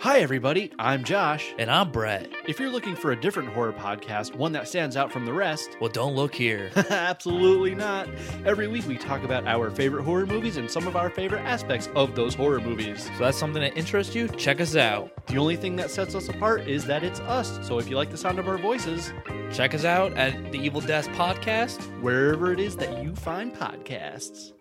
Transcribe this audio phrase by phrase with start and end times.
[0.00, 0.70] Hi, everybody.
[0.78, 1.52] I'm Josh.
[1.58, 2.30] And I'm Brett.
[2.46, 5.76] If you're looking for a different horror podcast, one that stands out from the rest,
[5.80, 6.70] Well, don't look here.
[6.76, 8.08] absolutely not.
[8.44, 11.88] Every week we talk about our favorite horror movies and some of our favorite aspects
[11.96, 13.04] of those horror movies.
[13.18, 14.28] So that's something that interests you?
[14.28, 15.10] Check us out.
[15.26, 17.58] The only thing that sets us apart is that it's us.
[17.66, 19.12] So if you like the sound of our voices,
[19.50, 21.80] Check us out at the Evil Desk Podcast.
[22.02, 24.52] wherever it is that you find podcasts.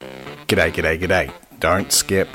[0.00, 1.32] G'day, g'day, g'day.
[1.58, 2.28] Don't skip.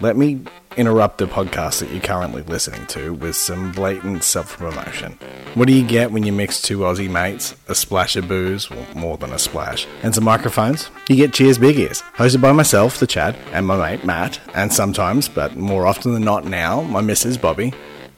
[0.00, 0.42] Let me
[0.76, 5.18] interrupt the podcast that you're currently listening to with some blatant self promotion.
[5.54, 8.86] What do you get when you mix two Aussie mates, a splash of booze, well,
[8.94, 10.90] more than a splash, and some microphones?
[11.08, 14.72] You get Cheers Big Ears, hosted by myself, the Chad, and my mate Matt, and
[14.72, 17.72] sometimes, but more often than not now, my missus Bobby.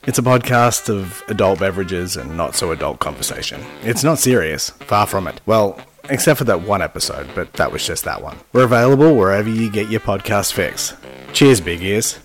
[0.04, 3.60] It's a podcast of adult beverages and not so adult conversation.
[3.82, 5.40] It's not serious, far from it.
[5.46, 8.38] Well, except for that one episode, but that was just that one.
[8.52, 10.94] We're available wherever you get your podcast fix.
[11.32, 12.18] Cheers, big ears.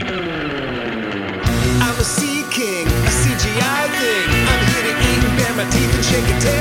[0.00, 4.28] I'm a sea king, a CGI thing.
[4.48, 6.57] I'm here to eat and bare my teeth and shake a tail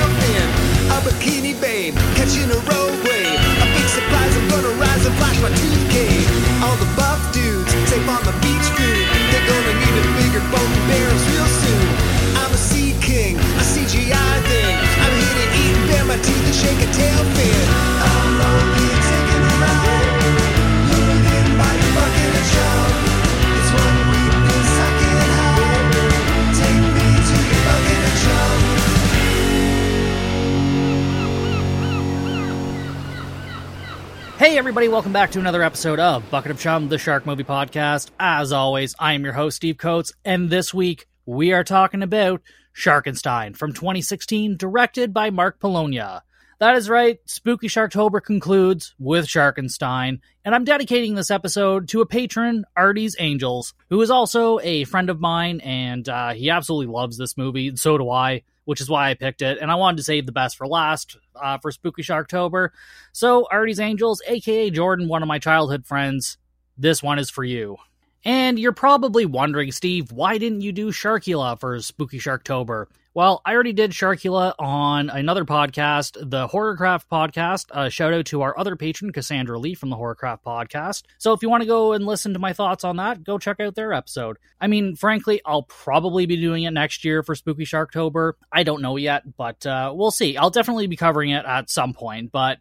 [34.67, 38.09] everybody, welcome back to another episode of Bucket of Chum, the Shark Movie Podcast.
[38.19, 42.41] As always, I am your host, Steve Coates, and this week we are talking about
[42.75, 46.21] Sharkenstein from 2016, directed by Mark Polonia.
[46.59, 52.05] That is right, Spooky Sharktober concludes with Sharkenstein, and I'm dedicating this episode to a
[52.05, 57.17] patron, Artie's Angels, who is also a friend of mine, and uh, he absolutely loves
[57.17, 59.97] this movie, and so do I, which is why I picked it, and I wanted
[59.97, 62.69] to save the best for last uh, for Spooky Sharktober.
[63.11, 66.37] So, Artie's Angels, aka Jordan, one of my childhood friends,
[66.77, 67.77] this one is for you.
[68.23, 72.87] And you're probably wondering, Steve, why didn't you do Sharkula for Spooky Sharktober?
[73.17, 77.65] Well, I already did Sharkula on another podcast, the Horrorcraft podcast.
[77.71, 81.01] Uh, shout out to our other patron, Cassandra Lee from the Horrorcraft podcast.
[81.17, 83.59] So if you want to go and listen to my thoughts on that, go check
[83.59, 84.37] out their episode.
[84.61, 88.33] I mean, frankly, I'll probably be doing it next year for Spooky Sharktober.
[88.51, 90.37] I don't know yet, but uh, we'll see.
[90.37, 92.59] I'll definitely be covering it at some point, but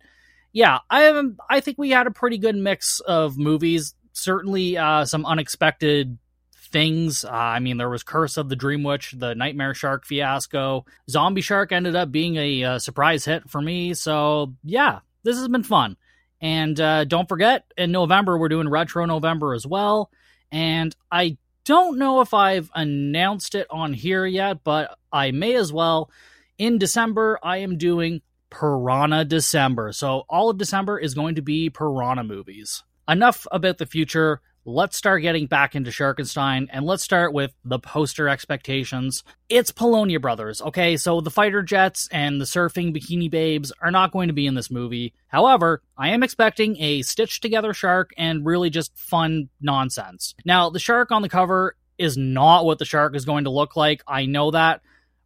[0.54, 3.94] yeah, I I think we had a pretty good mix of movies.
[4.14, 6.16] Certainly, uh, some unexpected
[6.66, 7.24] things.
[7.24, 10.84] Uh, I mean, there was Curse of the Dream Witch, the Nightmare Shark fiasco.
[11.08, 13.94] Zombie Shark ended up being a, uh surprise hit for me.
[13.94, 15.96] So yeah, this has been fun.
[16.40, 20.10] And uh, don't forget, in November we're doing Retro November as well.
[20.52, 25.72] And I don't know if I've announced it on here yet, but I may as
[25.72, 26.10] well.
[26.58, 29.92] In December, I am doing Piranha December.
[29.92, 32.84] So all of December is going to be Piranha movies.
[33.08, 34.40] Enough about the future.
[34.68, 39.22] Let's start getting back into Sharkenstein and let's start with the poster expectations.
[39.48, 40.96] It's Polonia Brothers, okay?
[40.96, 44.56] So the fighter jets and the surfing bikini babes are not going to be in
[44.56, 45.14] this movie.
[45.28, 50.34] However, I am expecting a stitched together shark and really just fun nonsense.
[50.44, 53.76] Now, the shark on the cover is not what the shark is going to look
[53.76, 54.02] like.
[54.08, 54.80] I know that,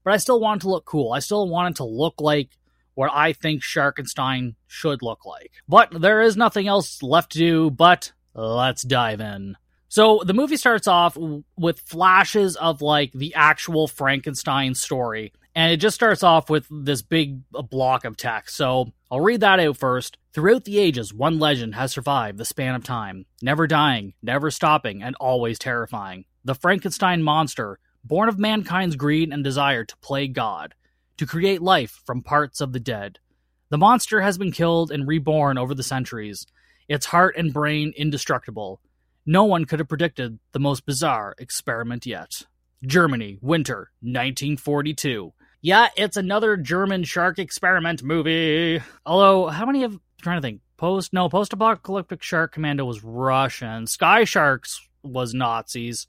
[0.05, 1.15] but I still want it to look cool.
[1.15, 2.51] I still want it to look like
[2.93, 5.53] what I think Sharkenstein should look like.
[5.67, 9.57] But there is nothing else left to do but let's dive in.
[9.89, 11.19] So the movie starts off
[11.57, 15.33] with flashes of like the actual Frankenstein story.
[15.55, 18.57] And it just starts off with this big uh, block of text.
[18.57, 20.17] So I'll read that out first.
[20.33, 25.03] Throughout the ages, one legend has survived the span of time, never dying, never stopping,
[25.03, 26.25] and always terrifying.
[26.45, 30.75] The Frankenstein monster, born of mankind's greed and desire to play God,
[31.17, 33.19] to create life from parts of the dead.
[33.71, 36.47] The monster has been killed and reborn over the centuries,
[36.91, 38.81] its heart and brain indestructible.
[39.25, 42.43] No one could have predicted the most bizarre experiment yet.
[42.85, 45.33] Germany, winter 1942.
[45.63, 48.83] Yeah, it's another German shark experiment movie.
[49.07, 49.93] Although, how many of.
[49.93, 50.63] I'm trying to think.
[50.77, 51.13] Post.
[51.13, 53.87] No, Post Apocalyptic Shark Commando was Russian.
[53.87, 56.09] Sky Sharks was Nazis.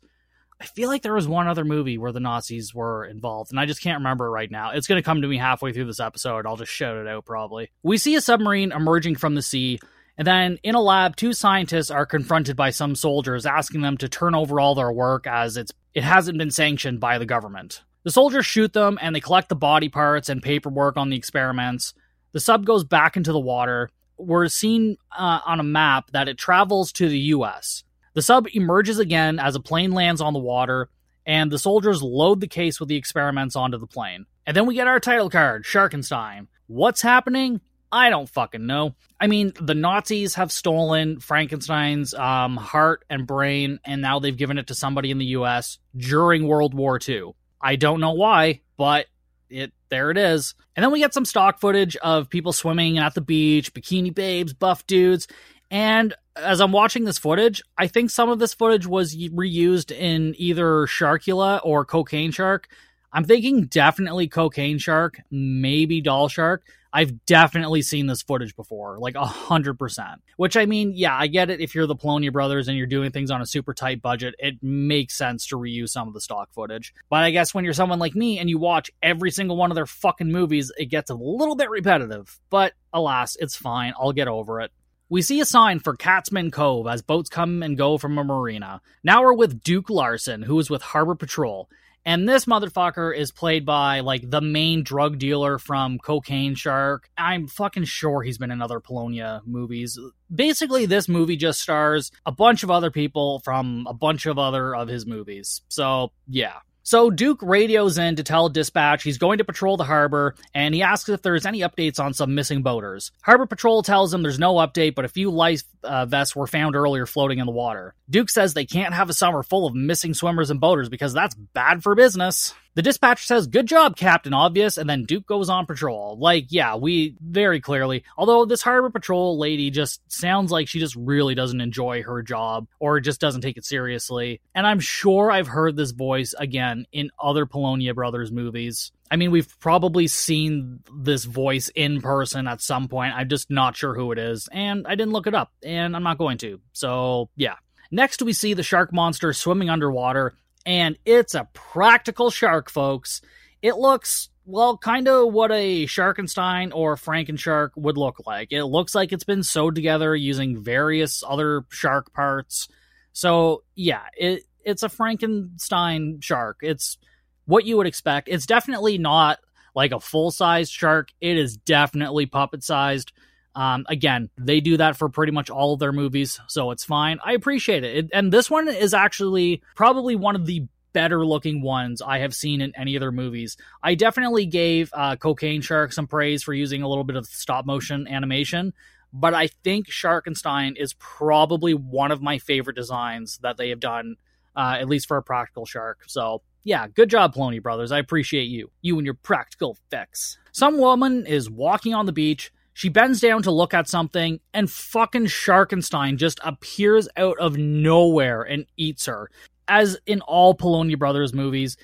[0.59, 3.65] I feel like there was one other movie where the Nazis were involved, and I
[3.65, 4.71] just can't remember right now.
[4.71, 6.45] It's going to come to me halfway through this episode.
[6.45, 7.69] I'll just shout it out probably.
[7.83, 9.79] We see a submarine emerging from the sea,
[10.21, 14.07] and then in a lab, two scientists are confronted by some soldiers asking them to
[14.07, 17.81] turn over all their work as it's it hasn't been sanctioned by the government.
[18.03, 21.95] The soldiers shoot them and they collect the body parts and paperwork on the experiments.
[22.33, 23.89] The sub goes back into the water.
[24.15, 27.83] we're seeing uh, on a map that it travels to the U.S.
[28.13, 30.91] The sub emerges again as a plane lands on the water,
[31.25, 34.27] and the soldiers load the case with the experiments onto the plane.
[34.45, 36.45] And then we get our title card, Sharkenstein.
[36.67, 37.59] What's happening?
[37.91, 38.95] I don't fucking know.
[39.19, 44.57] I mean, the Nazis have stolen Frankenstein's um, heart and brain, and now they've given
[44.57, 45.77] it to somebody in the U.S.
[45.95, 47.33] during World War II.
[47.61, 49.07] I don't know why, but
[49.49, 50.55] it there it is.
[50.75, 54.53] And then we get some stock footage of people swimming at the beach, bikini babes,
[54.53, 55.27] buff dudes,
[55.69, 60.35] and as I'm watching this footage, I think some of this footage was reused in
[60.37, 62.67] either Sharkula or Cocaine Shark.
[63.13, 66.63] I'm thinking definitely Cocaine Shark, maybe Doll Shark.
[66.93, 70.21] I've definitely seen this footage before, like a hundred percent.
[70.35, 71.61] Which I mean, yeah, I get it.
[71.61, 74.55] If you're the Polonia brothers and you're doing things on a super tight budget, it
[74.61, 76.93] makes sense to reuse some of the stock footage.
[77.09, 79.75] But I guess when you're someone like me and you watch every single one of
[79.75, 82.39] their fucking movies, it gets a little bit repetitive.
[82.49, 83.93] But alas, it's fine.
[83.97, 84.71] I'll get over it.
[85.07, 88.81] We see a sign for Catsman Cove as boats come and go from a marina.
[89.03, 91.69] Now we're with Duke Larson, who is with Harbor Patrol.
[92.05, 97.09] And this motherfucker is played by like the main drug dealer from Cocaine Shark.
[97.17, 99.99] I'm fucking sure he's been in other Polonia movies.
[100.33, 104.75] Basically, this movie just stars a bunch of other people from a bunch of other
[104.75, 105.61] of his movies.
[105.67, 106.59] So, yeah.
[106.83, 110.81] So Duke radios in to tell dispatch he's going to patrol the harbor, and he
[110.81, 113.11] asks if there's any updates on some missing boaters.
[113.21, 116.75] Harbor Patrol tells him there's no update, but a few life uh, vests were found
[116.75, 117.93] earlier floating in the water.
[118.09, 121.35] Duke says they can't have a summer full of missing swimmers and boaters because that's
[121.35, 122.53] bad for business.
[122.73, 126.17] The dispatcher says, Good job, Captain Obvious, and then Duke goes on patrol.
[126.17, 130.95] Like, yeah, we very clearly, although this harbor patrol lady just sounds like she just
[130.95, 134.39] really doesn't enjoy her job or just doesn't take it seriously.
[134.55, 138.91] And I'm sure I've heard this voice again in other Polonia Brothers movies.
[139.09, 143.13] I mean, we've probably seen this voice in person at some point.
[143.13, 146.03] I'm just not sure who it is, and I didn't look it up, and I'm
[146.03, 146.61] not going to.
[146.71, 147.55] So, yeah.
[147.93, 150.33] Next, we see the shark monster swimming underwater,
[150.65, 153.21] and it's a practical shark, folks.
[153.61, 158.51] It looks well, kind of what a Sharkenstein or Frankenshark would look like.
[158.51, 162.67] It looks like it's been sewed together using various other shark parts.
[163.13, 166.57] So yeah, it it's a Frankenstein shark.
[166.61, 166.97] It's
[167.45, 168.29] what you would expect.
[168.29, 169.39] It's definitely not
[169.75, 171.09] like a full sized shark.
[171.21, 173.11] It is definitely puppet sized.
[173.53, 177.19] Um, again, they do that for pretty much all of their movies, so it's fine.
[177.23, 177.97] I appreciate it.
[177.97, 178.09] it.
[178.13, 182.61] And this one is actually probably one of the better looking ones I have seen
[182.61, 183.57] in any of their movies.
[183.81, 187.65] I definitely gave uh, Cocaine Shark some praise for using a little bit of stop
[187.65, 188.73] motion animation,
[189.13, 194.15] but I think Sharkenstein is probably one of my favorite designs that they have done,
[194.55, 196.03] uh, at least for a practical shark.
[196.07, 197.91] So yeah, good job, Polonia Brothers.
[197.91, 198.69] I appreciate you.
[198.81, 200.37] You and your practical effects.
[200.51, 204.71] Some woman is walking on the beach she bends down to look at something, and
[204.71, 209.29] fucking Sharkenstein just appears out of nowhere and eats her.
[209.67, 211.77] As in all Polonia Brothers movies,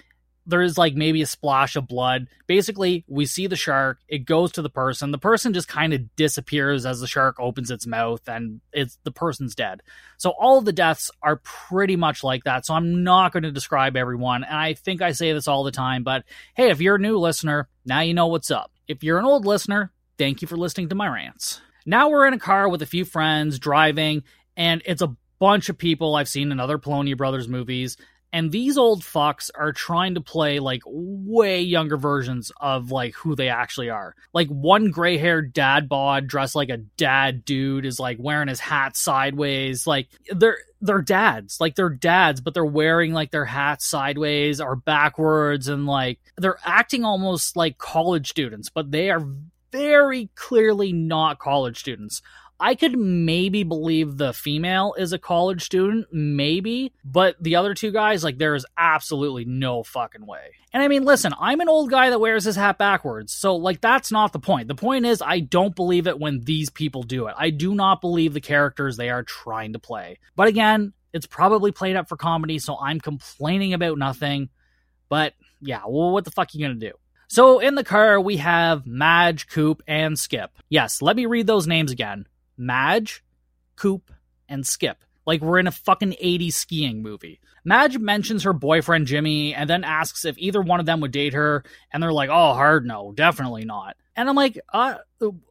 [0.48, 2.28] there is like maybe a splash of blood.
[2.48, 5.12] Basically, we see the shark, it goes to the person.
[5.12, 9.12] The person just kind of disappears as the shark opens its mouth and it's the
[9.12, 9.82] person's dead.
[10.18, 12.66] So all of the deaths are pretty much like that.
[12.66, 14.46] So I'm not going to describe everyone.
[14.46, 16.24] And I think I say this all the time, but
[16.56, 18.72] hey, if you're a new listener, now you know what's up.
[18.88, 21.62] If you're an old listener, Thank you for listening to my rants.
[21.86, 24.24] Now we're in a car with a few friends driving,
[24.56, 27.98] and it's a bunch of people I've seen in other Polonia Brothers movies.
[28.34, 33.36] And these old fucks are trying to play like way younger versions of like who
[33.36, 34.16] they actually are.
[34.34, 38.60] Like one gray haired dad bod dressed like a dad dude is like wearing his
[38.60, 39.88] hat sideways.
[39.88, 41.62] Like they're they're dads.
[41.62, 46.60] Like they're dads, but they're wearing like their hats sideways or backwards and like they're
[46.66, 49.26] acting almost like college students, but they are
[49.78, 52.22] very clearly not college students.
[52.60, 57.92] I could maybe believe the female is a college student, maybe, but the other two
[57.92, 60.54] guys, like, there is absolutely no fucking way.
[60.74, 63.80] And I mean, listen, I'm an old guy that wears his hat backwards, so, like,
[63.80, 64.70] that's not the point.
[64.70, 67.36] The point is, I don't believe it when these people do it.
[67.38, 70.18] I do not believe the characters they are trying to play.
[70.36, 74.50] But again, it's probably played up for comedy, so I'm complaining about nothing.
[75.10, 76.94] But yeah, well, what the fuck are you gonna do?
[77.28, 80.52] So in the car, we have Madge, Coop, and Skip.
[80.70, 82.26] Yes, let me read those names again
[82.58, 83.24] Madge,
[83.76, 84.12] Coop,
[84.48, 85.04] and Skip.
[85.26, 87.42] Like we're in a fucking 80s skiing movie.
[87.66, 91.34] Madge mentions her boyfriend Jimmy and then asks if either one of them would date
[91.34, 93.98] her, and they're like, oh, hard no, definitely not.
[94.16, 94.96] And I'm like, uh,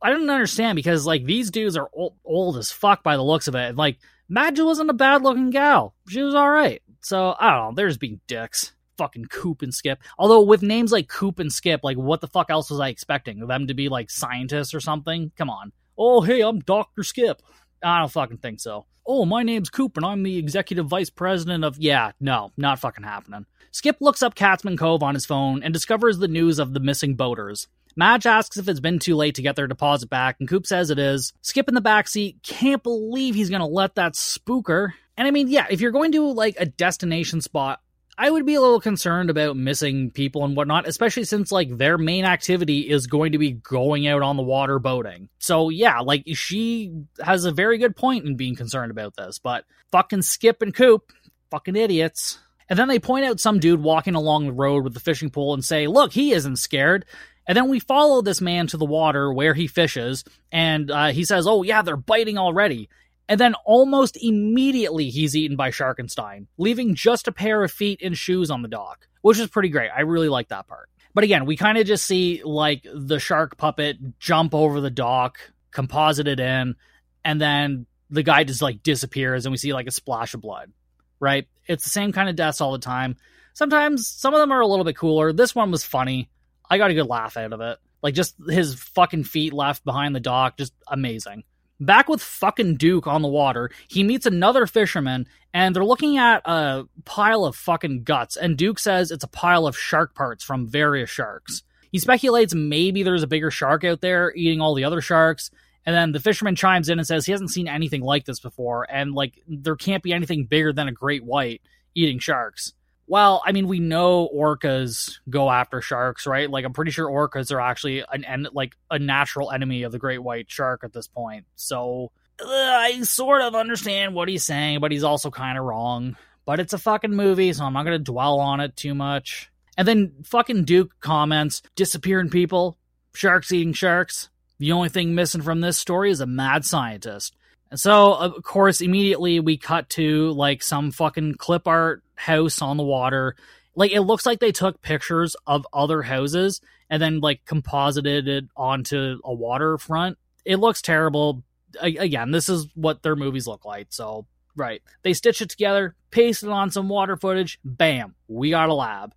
[0.03, 3.49] I don't understand because like these dudes are old, old as fuck by the looks
[3.49, 3.69] of it.
[3.69, 3.99] And, like
[4.31, 6.83] Madge wasn't a bad looking gal; she was all right.
[7.03, 7.75] So I don't know.
[7.77, 9.99] They're just being dicks fucking Coop and Skip.
[10.19, 13.47] Although with names like Coop and Skip, like what the fuck else was I expecting?
[13.47, 15.33] Them to be like scientists or something?
[15.37, 15.73] Come on.
[15.99, 17.03] Oh, hey, I'm Dr.
[17.03, 17.43] Skip.
[17.83, 18.87] I don't fucking think so.
[19.07, 21.79] Oh, my name's Coop and I'm the executive vice president of.
[21.79, 23.47] Yeah, no, not fucking happening.
[23.71, 27.15] Skip looks up Catsman Cove on his phone and discovers the news of the missing
[27.15, 27.69] boaters.
[27.95, 30.91] Madge asks if it's been too late to get their deposit back, and Coop says
[30.91, 31.33] it is.
[31.41, 34.93] Skip in the backseat can't believe he's gonna let that spooker.
[35.17, 37.81] And I mean, yeah, if you're going to like a destination spot,
[38.19, 41.99] I would be a little concerned about missing people and whatnot, especially since like their
[41.99, 45.29] main activity is going to be going out on the water boating.
[45.39, 46.93] So yeah, like she
[47.23, 51.13] has a very good point in being concerned about this, but fucking Skip and Coop,
[51.51, 52.39] fucking idiots.
[52.69, 55.53] And then they point out some dude walking along the road with the fishing pole
[55.55, 57.05] and say, look, he isn't scared.
[57.47, 61.25] And then we follow this man to the water where he fishes, and uh, he
[61.25, 62.89] says, oh yeah, they're biting already.
[63.29, 68.17] And then almost immediately he's eaten by Sharkenstein, leaving just a pair of feet and
[68.17, 69.91] shoes on the dock, which is pretty great.
[69.91, 70.89] I really like that part.
[71.13, 75.39] But again, we kind of just see like the shark puppet jump over the dock,
[75.73, 76.77] composite it in,
[77.25, 80.71] and then the guy just like disappears and we see like a splash of blood,
[81.19, 81.49] right?
[81.67, 83.17] It's the same kind of deaths all the time.
[83.55, 85.33] Sometimes some of them are a little bit cooler.
[85.33, 86.31] This one was funny.
[86.69, 87.79] I got a good laugh out of it.
[88.03, 91.43] Like just his fucking feet left behind the dock, just amazing.
[91.79, 96.43] Back with fucking Duke on the water, he meets another fisherman and they're looking at
[96.47, 98.37] a pile of fucking guts.
[98.37, 101.63] And Duke says it's a pile of shark parts from various sharks.
[101.93, 105.51] He speculates maybe there's a bigger shark out there eating all the other sharks.
[105.85, 108.87] And then the fisherman chimes in and says he hasn't seen anything like this before.
[108.91, 111.63] And like, there can't be anything bigger than a great white
[111.95, 112.73] eating sharks.
[113.09, 116.51] Well, I mean, we know orcas go after sharks, right?
[116.51, 119.99] Like, I'm pretty sure orcas are actually an, en- like a natural enemy of the
[119.99, 121.47] great white shark at this point.
[121.55, 122.11] So
[122.45, 126.17] I sort of understand what he's saying, but he's also kind of wrong.
[126.45, 129.51] But it's a fucking movie, so I'm not to dwell on it too much.
[129.77, 132.77] And then fucking Duke comments, disappearing people,
[133.15, 134.31] sharks eating sharks.
[134.59, 137.35] The only thing missing from this story is a mad scientist.
[137.71, 142.77] And so, of course, immediately we cut to like some fucking clip art house on
[142.77, 143.37] the water.
[143.75, 148.45] Like it looks like they took pictures of other houses and then like composited it
[148.57, 150.19] onto a waterfront.
[150.45, 151.45] It looks terrible.
[151.81, 153.89] A- again, this is what their movies look like.
[153.91, 154.83] So, right.
[155.03, 157.59] They stitch it together, paste it on some water footage.
[157.65, 159.15] Bam, we got a lab.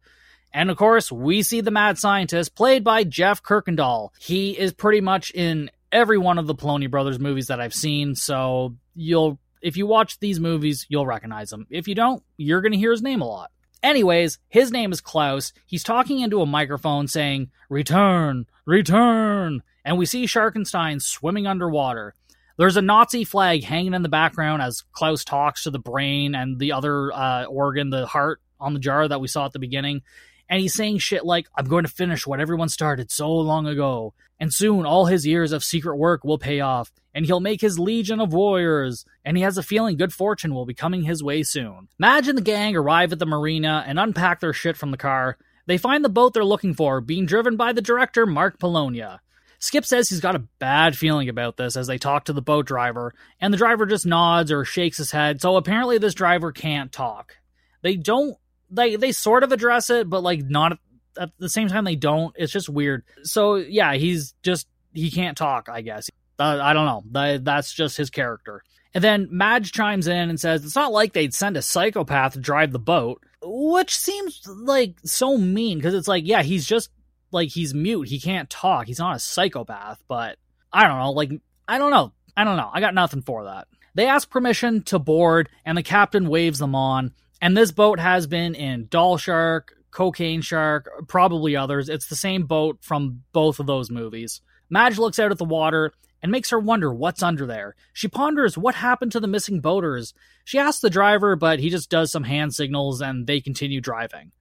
[0.53, 4.09] And of course, we see the mad scientist played by Jeff Kirkendall.
[4.19, 8.15] He is pretty much in every one of the Polonia Brothers movies that I've seen.
[8.15, 11.67] So you'll, if you watch these movies, you'll recognize him.
[11.69, 13.51] If you don't, you're going to hear his name a lot.
[13.81, 15.53] Anyways, his name is Klaus.
[15.65, 19.63] He's talking into a microphone saying, Return, return.
[19.85, 22.13] And we see Sharkenstein swimming underwater.
[22.57, 26.59] There's a Nazi flag hanging in the background as Klaus talks to the brain and
[26.59, 30.01] the other uh, organ, the heart on the jar that we saw at the beginning.
[30.49, 34.15] And he's saying shit like, I'm going to finish what everyone started so long ago.
[34.39, 37.77] And soon all his years of secret work will pay off, and he'll make his
[37.77, 39.05] legion of warriors.
[39.23, 41.87] And he has a feeling good fortune will be coming his way soon.
[41.99, 45.37] Madge and the gang arrive at the marina and unpack their shit from the car.
[45.67, 49.21] They find the boat they're looking for, being driven by the director, Mark Polonia.
[49.59, 52.65] Skip says he's got a bad feeling about this as they talk to the boat
[52.65, 56.93] driver, and the driver just nods or shakes his head, so apparently this driver can't
[56.93, 57.35] talk.
[57.81, 58.37] They don't
[58.69, 60.77] they they sort of address it, but like not
[61.19, 62.33] at the same time they don't.
[62.37, 63.03] It's just weird.
[63.23, 65.69] So yeah, he's just he can't talk.
[65.69, 66.09] I guess
[66.39, 67.03] uh, I don't know.
[67.11, 68.63] That, that's just his character.
[68.93, 72.39] And then Madge chimes in and says it's not like they'd send a psychopath to
[72.39, 76.89] drive the boat, which seems like so mean because it's like yeah, he's just
[77.31, 78.07] like he's mute.
[78.07, 78.87] He can't talk.
[78.87, 80.37] He's not a psychopath, but
[80.73, 81.11] I don't know.
[81.11, 81.31] Like
[81.67, 82.13] I don't know.
[82.35, 82.69] I don't know.
[82.73, 83.67] I got nothing for that.
[83.93, 87.11] They ask permission to board, and the captain waves them on.
[87.41, 91.89] And this boat has been in Doll Shark, Cocaine Shark, probably others.
[91.89, 94.41] It's the same boat from both of those movies.
[94.69, 95.91] Madge looks out at the water
[96.21, 97.75] and makes her wonder what's under there.
[97.93, 100.13] She ponders what happened to the missing boaters.
[100.43, 104.31] She asks the driver, but he just does some hand signals and they continue driving.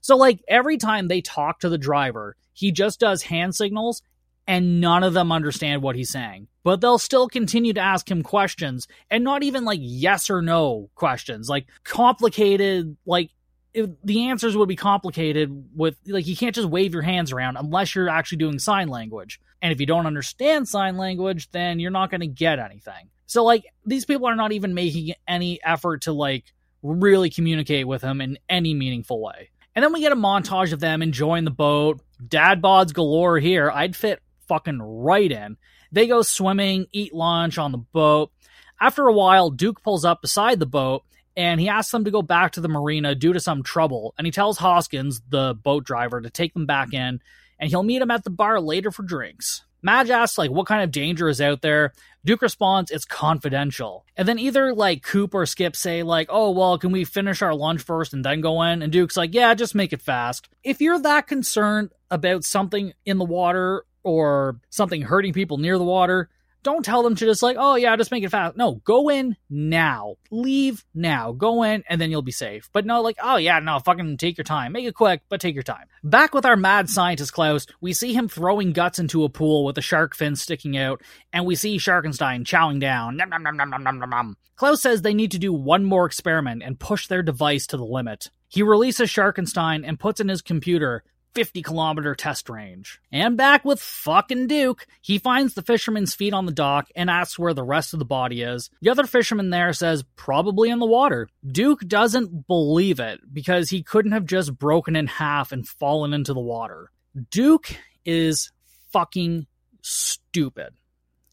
[0.00, 4.02] So, like, every time they talk to the driver, he just does hand signals
[4.48, 6.48] and none of them understand what he's saying.
[6.64, 10.88] But they'll still continue to ask him questions and not even like yes or no
[10.94, 13.30] questions, like complicated, like
[13.74, 17.94] the answers would be complicated with like you can't just wave your hands around unless
[17.94, 19.38] you're actually doing sign language.
[19.60, 23.10] And if you don't understand sign language, then you're not going to get anything.
[23.26, 26.44] So like these people are not even making any effort to like
[26.82, 29.50] really communicate with him in any meaningful way.
[29.74, 32.00] And then we get a montage of them enjoying the boat.
[32.26, 33.70] Dad bods galore here.
[33.70, 35.56] I'd fit fucking right in.
[35.92, 38.32] They go swimming, eat lunch on the boat.
[38.80, 41.04] After a while, Duke pulls up beside the boat
[41.36, 44.14] and he asks them to go back to the marina due to some trouble.
[44.18, 47.20] And he tells Hoskins, the boat driver, to take them back in,
[47.60, 49.64] and he'll meet him at the bar later for drinks.
[49.80, 51.92] Madge asks, like, what kind of danger is out there?
[52.24, 54.04] Duke responds, it's confidential.
[54.16, 57.54] And then either, like, Coop or Skip say, like, oh, well, can we finish our
[57.54, 58.82] lunch first and then go in?
[58.82, 60.48] And Duke's like, yeah, just make it fast.
[60.64, 65.84] If you're that concerned about something in the water or something hurting people near the
[65.84, 66.30] water,
[66.62, 68.56] don't tell them to just like, oh yeah, just make it fast.
[68.56, 70.16] No, go in now.
[70.30, 71.32] Leave now.
[71.32, 72.68] Go in and then you'll be safe.
[72.72, 74.72] But no, like, oh yeah, no, fucking take your time.
[74.72, 75.86] Make it quick, but take your time.
[76.02, 79.78] Back with our mad scientist Klaus, we see him throwing guts into a pool with
[79.78, 81.00] a shark fin sticking out,
[81.32, 83.16] and we see Sharkenstein chowing down.
[83.16, 84.36] Nom, nom, nom, nom, nom, nom, nom, nom.
[84.56, 87.84] Klaus says they need to do one more experiment and push their device to the
[87.84, 88.30] limit.
[88.48, 93.00] He releases Sharkenstein and puts in his computer 50 kilometer test range.
[93.12, 97.38] And back with fucking Duke, he finds the fisherman's feet on the dock and asks
[97.38, 98.70] where the rest of the body is.
[98.80, 101.28] The other fisherman there says, probably in the water.
[101.46, 106.34] Duke doesn't believe it because he couldn't have just broken in half and fallen into
[106.34, 106.90] the water.
[107.30, 107.68] Duke
[108.04, 108.50] is
[108.92, 109.46] fucking
[109.82, 110.74] stupid.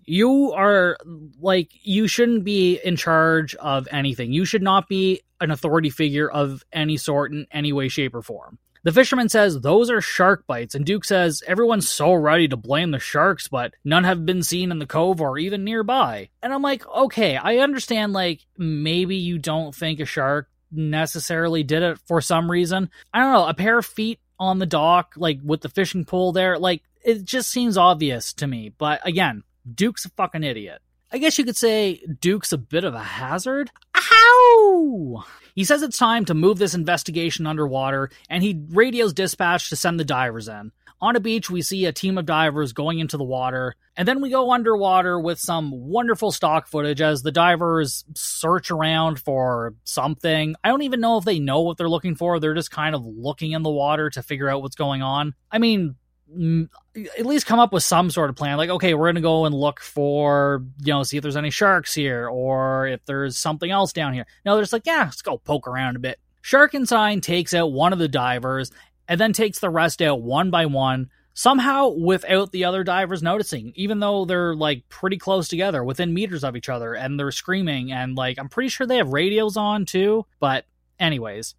[0.08, 0.98] You are
[1.40, 4.32] like, you shouldn't be in charge of anything.
[4.32, 8.22] You should not be an authority figure of any sort in any way, shape, or
[8.22, 8.60] form.
[8.86, 12.92] The fisherman says those are shark bites, and Duke says everyone's so ready to blame
[12.92, 16.30] the sharks, but none have been seen in the cove or even nearby.
[16.44, 21.82] And I'm like, okay, I understand, like, maybe you don't think a shark necessarily did
[21.82, 22.92] it for some reason.
[23.12, 26.32] I don't know, a pair of feet on the dock, like with the fishing pole
[26.32, 28.72] there, like, it just seems obvious to me.
[28.78, 29.42] But again,
[29.74, 30.84] Duke's a fucking idiot.
[31.12, 33.72] I guess you could say Duke's a bit of a hazard.
[33.96, 35.24] Ow!
[35.54, 40.00] He says it's time to move this investigation underwater, and he radios dispatch to send
[40.00, 40.72] the divers in.
[41.02, 44.22] On a beach, we see a team of divers going into the water, and then
[44.22, 50.56] we go underwater with some wonderful stock footage as the divers search around for something.
[50.64, 53.06] I don't even know if they know what they're looking for, they're just kind of
[53.06, 55.34] looking in the water to figure out what's going on.
[55.52, 55.96] I mean,
[56.30, 58.58] at least come up with some sort of plan.
[58.58, 61.94] Like, okay, we're to go and look for, you know, see if there's any sharks
[61.94, 64.26] here or if there's something else down here.
[64.46, 66.20] No, they're just like, yeah, let's go poke around a bit.
[66.44, 68.72] Sharkenstein takes out one of the divers
[69.08, 73.72] and then takes the rest out one by one, somehow without the other divers noticing,
[73.76, 77.92] even though they're like pretty close together, within meters of each other, and they're screaming.
[77.92, 80.26] And like, I'm pretty sure they have radios on too.
[80.40, 80.66] But,
[81.00, 81.56] anyways.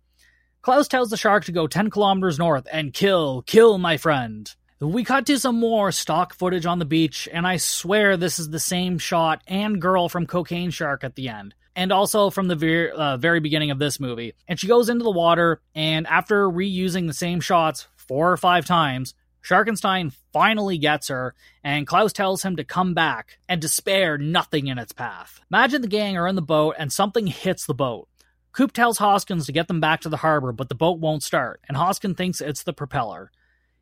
[0.67, 4.53] Klaus tells the shark to go 10 kilometers north and kill, kill my friend.
[4.81, 8.51] We cut to some more stock footage on the beach, and I swear this is
[8.51, 11.55] the same shot and girl from Cocaine Shark at the end.
[11.77, 14.35] And also from the very, uh, very beginning of this movie.
[14.49, 18.67] And she goes into the water, and after reusing the same shots four or five
[18.67, 24.19] times, Sharkenstein finally gets her, and Klaus tells him to come back and to spare
[24.19, 25.41] nothing in its path.
[25.49, 28.09] Madge and the gang are in the boat, and something hits the boat.
[28.57, 31.61] Coop tells Hoskins to get them back to the harbor, but the boat won't start,
[31.69, 33.31] and Hoskins thinks it's the propeller.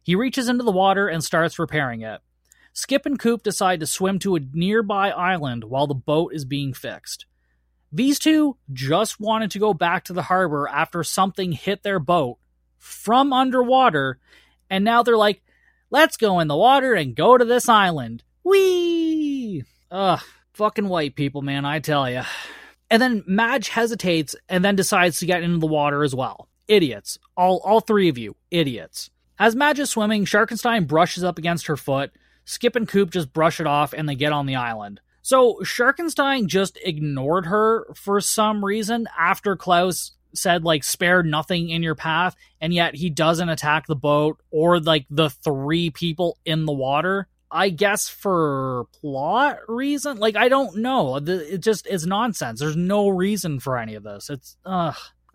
[0.03, 2.21] He reaches into the water and starts repairing it.
[2.73, 6.75] Skip and Coop decide to swim to a nearby island while the boat is being
[6.75, 7.25] fixed.
[7.93, 12.39] These two just wanted to go back to the harbor after something hit their boat
[12.77, 14.19] from underwater,
[14.69, 15.41] and now they're like,
[15.91, 18.25] let's go in the water and go to this island.
[18.43, 19.63] Whee!
[19.93, 20.21] Ugh,
[20.55, 22.25] fucking white people, man, I tell ya.
[22.91, 26.49] And then Madge hesitates and then decides to get into the water as well.
[26.69, 27.19] Idiots.
[27.37, 29.11] All all three of you, idiots.
[29.39, 32.13] As Madge is swimming, Sharkenstein brushes up against her foot.
[32.45, 35.01] Skip and Coop just brush it off and they get on the island.
[35.23, 41.83] So Sharkenstein just ignored her for some reason after Klaus said like spare nothing in
[41.83, 46.67] your path and yet he doesn't attack the boat or like the three people in
[46.67, 50.19] the water I guess for plot reason.
[50.19, 51.17] Like I don't know.
[51.17, 52.61] It just is nonsense.
[52.61, 54.31] There's no reason for any of this.
[54.31, 54.57] It's.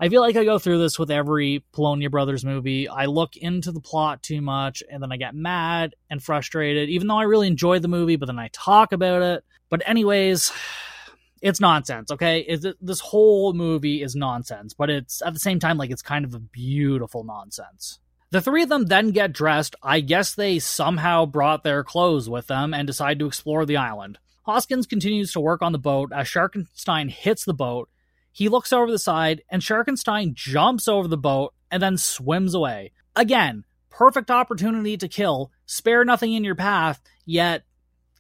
[0.02, 2.88] I feel like I go through this with every Polonia Brothers movie.
[2.88, 7.08] I look into the plot too much and then I get mad and frustrated, even
[7.08, 9.43] though I really enjoy the movie, but then I talk about it.
[9.69, 10.54] But, anyways,
[11.41, 12.39] it's nonsense, okay?
[12.39, 16.24] It's, this whole movie is nonsense, but it's at the same time like it's kind
[16.24, 18.00] of a beautiful nonsense.
[18.32, 19.76] The three of them then get dressed.
[19.82, 24.20] I guess they somehow brought their clothes with them and decide to explore the island.
[24.44, 27.89] Hoskins continues to work on the boat as Sharkenstein hits the boat.
[28.32, 32.92] He looks over the side, and Sharkenstein jumps over the boat and then swims away.
[33.15, 37.63] Again, perfect opportunity to kill, spare nothing in your path, yet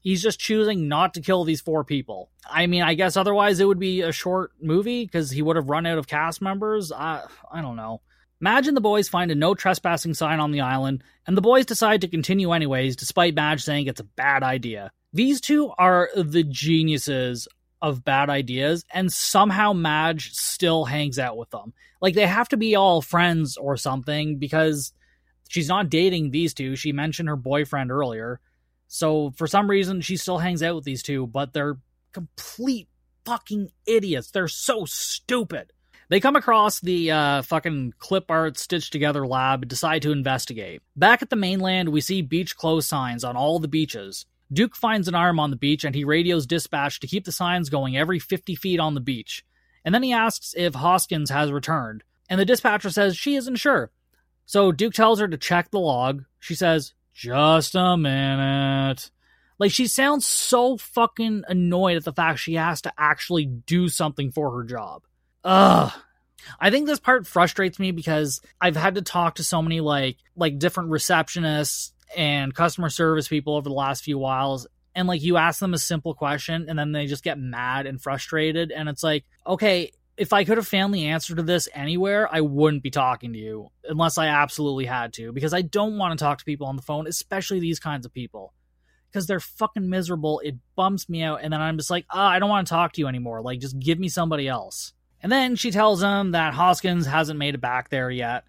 [0.01, 2.31] he's just choosing not to kill these four people.
[2.49, 5.69] I mean, I guess otherwise it would be a short movie because he would have
[5.69, 6.91] run out of cast members.
[6.91, 8.01] I, I don't know.
[8.41, 11.65] Madge and the boys find a no trespassing sign on the island, and the boys
[11.65, 14.91] decide to continue anyways, despite Madge saying it's a bad idea.
[15.11, 17.47] These two are the geniuses
[17.81, 21.73] of bad ideas, and somehow Madge still hangs out with them.
[22.01, 24.93] Like, they have to be all friends or something because
[25.49, 26.75] she's not dating these two.
[26.75, 28.39] She mentioned her boyfriend earlier.
[28.87, 31.77] So for some reason, she still hangs out with these two, but they're
[32.13, 32.87] complete
[33.25, 34.31] fucking idiots.
[34.31, 35.71] They're so stupid.
[36.09, 40.81] They come across the uh, fucking clip art stitched together lab decide to investigate.
[40.95, 44.25] Back at the mainland, we see beach close signs on all the beaches.
[44.51, 47.69] Duke finds an arm on the beach and he radios dispatch to keep the signs
[47.69, 49.45] going every 50 feet on the beach.
[49.85, 52.03] And then he asks if Hoskins has returned.
[52.27, 53.91] And the dispatcher says she isn't sure.
[54.47, 56.25] So Duke tells her to check the log.
[56.39, 59.11] She says, just a minute.
[59.59, 64.31] Like she sounds so fucking annoyed at the fact she has to actually do something
[64.31, 65.03] for her job.
[65.43, 65.91] Ugh.
[66.59, 70.17] I think this part frustrates me because I've had to talk to so many like
[70.35, 75.37] like different receptionists and customer service people over the last few whiles and like you
[75.37, 79.03] ask them a simple question and then they just get mad and frustrated and it's
[79.03, 82.89] like okay if i could have found the answer to this anywhere i wouldn't be
[82.89, 86.45] talking to you unless i absolutely had to because i don't want to talk to
[86.45, 88.53] people on the phone especially these kinds of people
[89.11, 92.39] because they're fucking miserable it bums me out and then i'm just like oh, i
[92.39, 95.55] don't want to talk to you anymore like just give me somebody else and then
[95.55, 98.43] she tells him that hoskins hasn't made it back there yet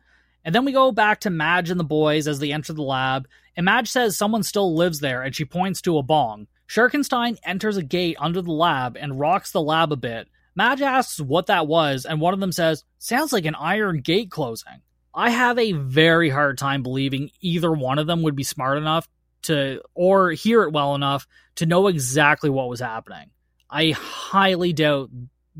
[0.44, 3.28] and then we go back to Madge and the boys as they enter the lab,
[3.56, 6.46] and Madge says someone still lives there and she points to a bong.
[6.66, 10.28] Sharkenstein enters a gate under the lab and rocks the lab a bit.
[10.54, 14.30] Madge asks what that was, and one of them says, Sounds like an iron gate
[14.30, 14.82] closing.
[15.12, 19.08] I have a very hard time believing either one of them would be smart enough
[19.42, 23.30] to, or hear it well enough to know exactly what was happening.
[23.68, 25.10] I highly doubt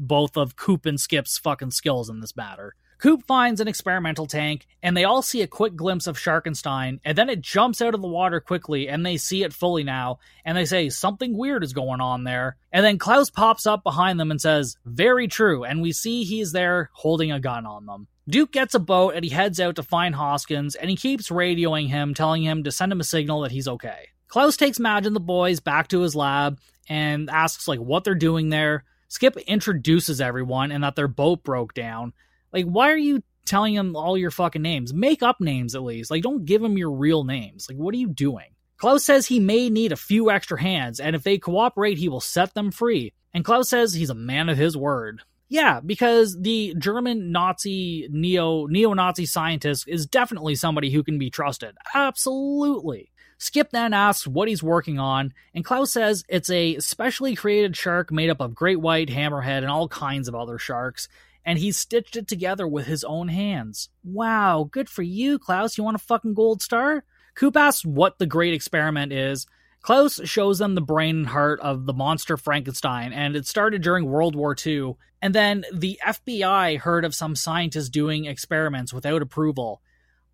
[0.01, 2.75] both of Coop and Skip's fucking skills in this matter.
[3.01, 7.17] Coop finds an experimental tank, and they all see a quick glimpse of Sharkenstein, and
[7.17, 10.57] then it jumps out of the water quickly, and they see it fully now, and
[10.57, 12.57] they say something weird is going on there.
[12.71, 16.53] And then Klaus pops up behind them and says, Very true, and we see he's
[16.53, 18.07] there holding a gun on them.
[18.29, 21.89] Duke gets a boat and he heads out to find Hoskins, and he keeps radioing
[21.89, 24.09] him, telling him to send him a signal that he's okay.
[24.29, 28.15] Klaus takes Madge and the boys back to his lab and asks like what they're
[28.15, 28.85] doing there.
[29.11, 32.13] Skip introduces everyone and that their boat broke down.
[32.53, 34.95] Like, why are you telling them all your fucking names?
[34.95, 36.13] Make up names at least.
[36.13, 37.67] Like, don't give them your real names.
[37.69, 38.47] Like, what are you doing?
[38.77, 42.21] Klaus says he may need a few extra hands, and if they cooperate, he will
[42.21, 43.13] set them free.
[43.35, 45.23] And Klaus says he's a man of his word.
[45.49, 51.31] Yeah, because the German Nazi neo neo Nazi scientist is definitely somebody who can be
[51.31, 51.77] trusted.
[51.93, 53.11] Absolutely.
[53.43, 58.13] Skip then asks what he's working on, and Klaus says it's a specially created shark
[58.13, 61.09] made up of great white, hammerhead, and all kinds of other sharks,
[61.43, 63.89] and he stitched it together with his own hands.
[64.05, 65.79] Wow, good for you, Klaus.
[65.79, 67.03] You want a fucking gold star?
[67.35, 69.47] Coop asks what the great experiment is.
[69.81, 74.05] Klaus shows them the brain and heart of the monster Frankenstein, and it started during
[74.05, 74.97] World War II.
[75.23, 79.81] And then the FBI heard of some scientists doing experiments without approval.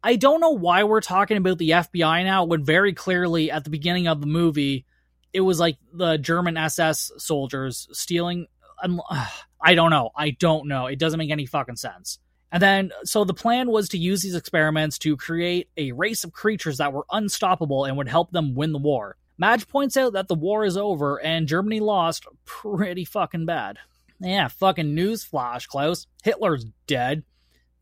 [0.03, 3.71] I don't know why we're talking about the FBI now when very clearly at the
[3.71, 4.85] beginning of the movie
[5.33, 8.47] it was like the German SS soldiers stealing
[8.83, 9.01] um,
[9.61, 10.11] I don't know.
[10.15, 10.87] I don't know.
[10.87, 12.19] It doesn't make any fucking sense.
[12.53, 16.33] And then, so the plan was to use these experiments to create a race of
[16.33, 19.17] creatures that were unstoppable and would help them win the war.
[19.39, 23.79] Madge points out that the war is over and Germany lost pretty fucking bad.
[24.21, 26.07] Yeah, fucking newsflash, Klaus.
[26.23, 27.25] Hitler's dead.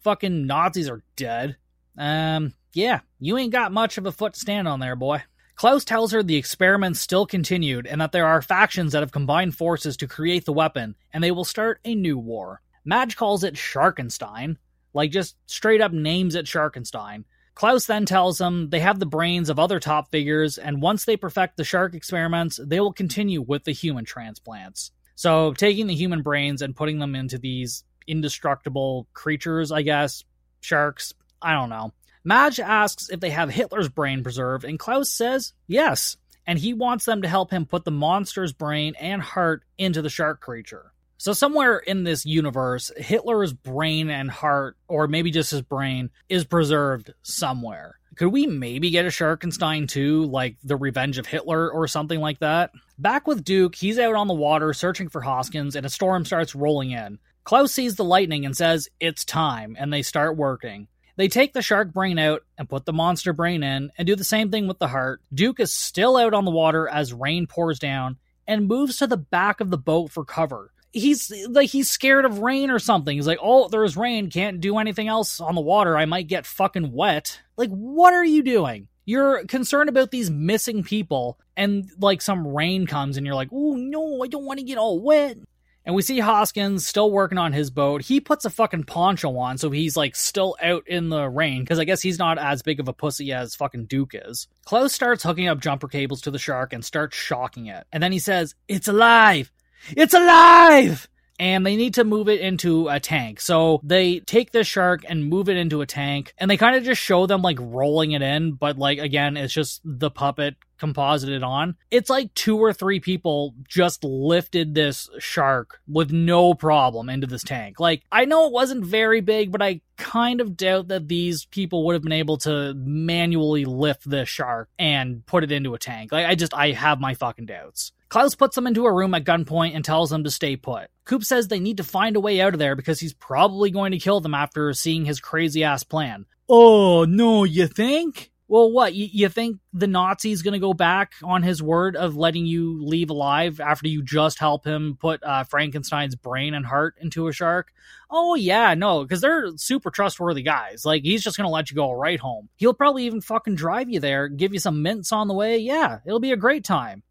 [0.01, 1.57] Fucking Nazis are dead.
[1.97, 5.23] Um, yeah, you ain't got much of a foot stand on there, boy.
[5.57, 9.57] Klaus tells her the experiments still continued and that there are factions that have combined
[9.57, 12.61] forces to create the weapon, and they will start a new war.
[12.85, 14.57] Madge calls it Sharkenstein,
[14.93, 17.25] like just straight up names it Sharkenstein.
[17.55, 21.17] Klaus then tells them they have the brains of other top figures, and once they
[21.17, 24.91] perfect the shark experiments, they will continue with the human transplants.
[25.15, 30.25] So, taking the human brains and putting them into these indestructible creatures, I guess,
[30.63, 31.93] sharks, I don't know.
[32.25, 37.05] Madge asks if they have Hitler's brain preserved, and Klaus says yes, and he wants
[37.05, 40.93] them to help him put the monster's brain and heart into the shark creature.
[41.19, 46.45] So, somewhere in this universe, Hitler's brain and heart, or maybe just his brain, is
[46.45, 47.99] preserved somewhere.
[48.17, 52.39] Could we maybe get a Sharkenstein 2, like The Revenge of Hitler or something like
[52.41, 52.73] that?
[52.99, 56.55] Back with Duke, he's out on the water searching for Hoskins, and a storm starts
[56.55, 57.19] rolling in.
[57.45, 60.89] Klaus sees the lightning and says, It's time, and they start working.
[61.17, 64.25] They take the shark brain out and put the monster brain in and do the
[64.25, 65.21] same thing with the heart.
[65.33, 69.17] Duke is still out on the water as rain pours down and moves to the
[69.17, 70.73] back of the boat for cover.
[70.93, 73.17] He's like he's scared of rain or something.
[73.17, 74.31] He's like, "Oh, there's rain.
[74.31, 75.97] Can't do anything else on the water.
[75.97, 78.89] I might get fucking wet." Like, what are you doing?
[79.05, 83.75] You're concerned about these missing people and like some rain comes and you're like, "Oh,
[83.75, 85.39] no, I don't want to get all wet."
[85.87, 88.03] And we see Hoskins still working on his boat.
[88.03, 91.79] He puts a fucking poncho on, so he's like still out in the rain, because
[91.79, 94.49] I guess he's not as big of a pussy as fucking Duke is.
[94.65, 97.87] Klaus starts hooking up jumper cables to the shark and starts shocking it.
[97.93, 99.53] And then he says, It's alive!
[99.95, 101.07] It's alive!
[101.39, 103.41] And they need to move it into a tank.
[103.41, 106.85] So they take this shark and move it into a tank, and they kind of
[106.85, 111.43] just show them like rolling it in, but like again, it's just the puppet composited
[111.43, 111.77] on.
[111.91, 117.43] It's like two or three people just lifted this shark with no problem into this
[117.43, 117.81] tank.
[117.81, 121.87] Like, I know it wasn't very big, but I kind of doubt that these people
[121.87, 126.13] would have been able to manually lift this shark and put it into a tank.
[126.13, 127.93] Like, I just, I have my fucking doubts.
[128.09, 130.89] Klaus puts them into a room at gunpoint and tells them to stay put.
[131.05, 133.93] Coop says they need to find a way out of there because he's probably going
[133.93, 136.27] to kill them after seeing his crazy ass plan.
[136.49, 138.31] Oh, no, you think?
[138.47, 138.95] Well, what?
[138.95, 142.85] You, you think the Nazi's going to go back on his word of letting you
[142.85, 147.33] leave alive after you just help him put uh, Frankenstein's brain and heart into a
[147.33, 147.73] shark?
[148.11, 150.85] Oh, yeah, no, because they're super trustworthy guys.
[150.85, 152.51] Like, he's just going to let you go right home.
[152.57, 155.59] He'll probably even fucking drive you there, give you some mints on the way.
[155.59, 157.03] Yeah, it'll be a great time.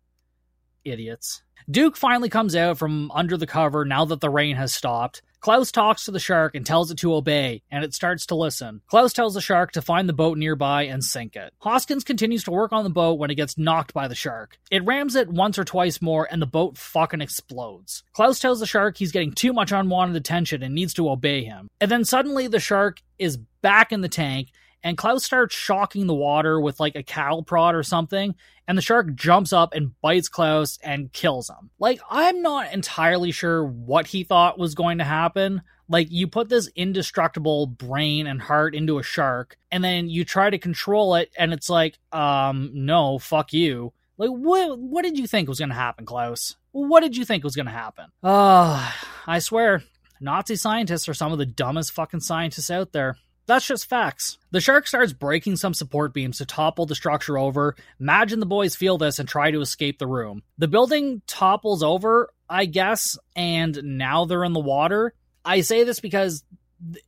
[0.86, 1.44] Idiots.
[1.70, 5.22] Duke finally comes out from under the cover now that the rain has stopped.
[5.40, 8.82] Klaus talks to the shark and tells it to obey, and it starts to listen.
[8.88, 11.54] Klaus tells the shark to find the boat nearby and sink it.
[11.60, 14.58] Hoskins continues to work on the boat when it gets knocked by the shark.
[14.72, 18.04] It rams it once or twice more, and the boat fucking explodes.
[18.14, 21.70] Klaus tells the shark he's getting too much unwanted attention and needs to obey him.
[21.82, 24.50] And then suddenly the shark is back in the tank
[24.84, 28.36] and Klaus starts shocking the water with like a cattle prod or something,
[28.68, 31.70] and the shark jumps up and bites Klaus and kills him.
[31.80, 35.62] Like, I'm not entirely sure what he thought was going to happen.
[35.90, 40.50] Like, you put this indestructible brain and heart into a shark, and then you try
[40.50, 43.94] to control it, and it's like, um, no, fuck you.
[44.18, 46.56] Like, what, what did you think was going to happen, Klaus?
[46.72, 48.06] What did you think was going to happen?
[48.24, 48.96] Ah,
[49.28, 49.84] uh, I swear,
[50.22, 53.18] Nazi scientists are some of the dumbest fucking scientists out there.
[53.46, 54.38] That's just facts.
[54.52, 57.76] The shark starts breaking some support beams to topple the structure over.
[58.00, 60.44] Madge and the boys feel this and try to escape the room.
[60.58, 65.14] The building topples over, I guess, and now they're in the water.
[65.44, 66.44] I say this because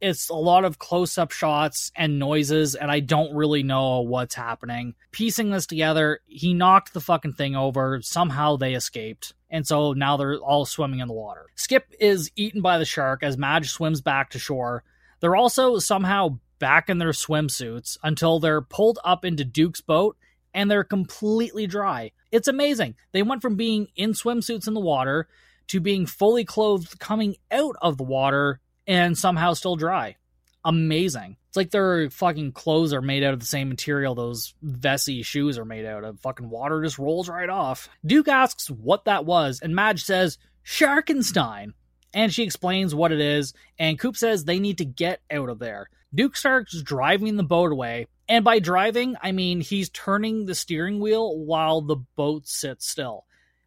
[0.02, 4.36] it's a lot of close up shots and noises, and I don't really know what's
[4.36, 4.96] happening.
[5.12, 8.02] Piecing this together, he knocked the fucking thing over.
[8.02, 9.34] Somehow they escaped.
[9.50, 11.46] And so now they're all swimming in the water.
[11.56, 14.84] Skip is eaten by the shark as Madge swims back to shore.
[15.20, 20.18] They're also somehow back in their swimsuits until they're pulled up into Duke's boat
[20.54, 22.12] and they're completely dry.
[22.32, 22.96] It's amazing.
[23.12, 25.28] They went from being in swimsuits in the water
[25.68, 30.16] to being fully clothed coming out of the water and somehow still dry.
[30.64, 31.38] Amazing.
[31.48, 35.58] It's like their fucking clothes are made out of the same material those Vessi shoes
[35.58, 36.20] are made out of.
[36.22, 37.88] Fucking water just rolls right off.
[38.06, 41.74] Duke asks what that was, and Madge says, Sharkenstein
[42.16, 45.60] and she explains what it is, and Coop says they need to get out of
[45.60, 45.90] there.
[46.16, 51.00] Duke starts driving the boat away, and by driving, I mean he's turning the steering
[51.00, 53.26] wheel while the boat sits still.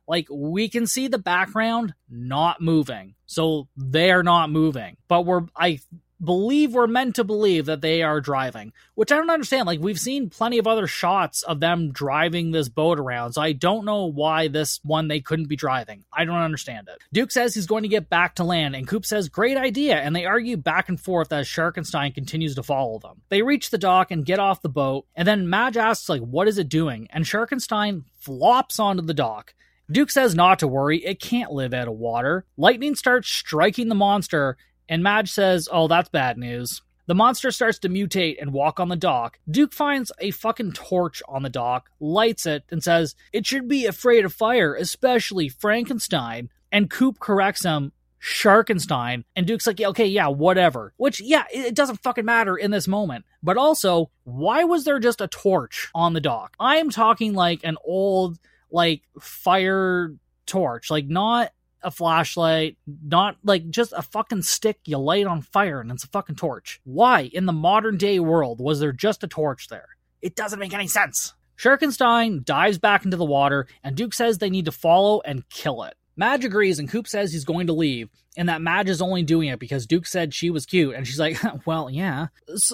[0.09, 4.97] Like we can see the background not moving, so they're not moving.
[5.07, 5.81] But we're I
[6.23, 9.67] believe we're meant to believe that they are driving, which I don't understand.
[9.67, 13.53] Like, we've seen plenty of other shots of them driving this boat around, so I
[13.53, 16.05] don't know why this one they couldn't be driving.
[16.13, 16.99] I don't understand it.
[17.13, 20.15] Duke says he's going to get back to land, and Coop says, Great idea, and
[20.15, 23.23] they argue back and forth as Sharkenstein continues to follow them.
[23.29, 26.49] They reach the dock and get off the boat, and then Madge asks, like, what
[26.49, 27.09] is it doing?
[27.11, 29.55] And Sharkenstein flops onto the dock.
[29.91, 32.45] Duke says not to worry, it can't live out of water.
[32.59, 36.83] Lightning starts striking the monster, and Madge says, Oh, that's bad news.
[37.07, 39.39] The monster starts to mutate and walk on the dock.
[39.51, 43.87] Duke finds a fucking torch on the dock, lights it, and says, It should be
[43.87, 46.51] afraid of fire, especially Frankenstein.
[46.71, 49.25] And Coop corrects him, Sharkenstein.
[49.37, 50.93] And Duke's like, yeah, okay, yeah, whatever.
[50.97, 53.25] Which, yeah, it doesn't fucking matter in this moment.
[53.43, 56.55] But also, why was there just a torch on the dock?
[56.59, 58.39] I am talking like an old,
[58.71, 60.13] like, fire
[60.47, 60.91] torch.
[60.91, 65.91] Like, not a flashlight, not like just a fucking stick you light on fire and
[65.91, 66.81] it's a fucking torch.
[66.85, 69.89] Why, in the modern day world, was there just a torch there?
[70.21, 71.35] It doesn't make any sense.
[71.59, 75.83] Sharkenstein dives back into the water, and Duke says they need to follow and kill
[75.83, 75.95] it.
[76.17, 79.49] Madge agrees, and Coop says he's going to leave, and that Madge is only doing
[79.49, 82.29] it because Duke said she was cute, and she's like, well, yeah.